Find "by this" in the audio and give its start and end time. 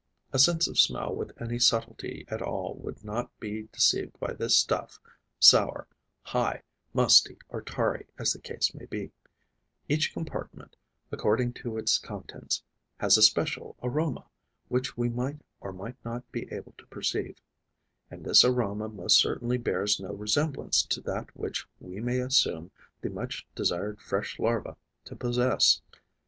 4.19-4.57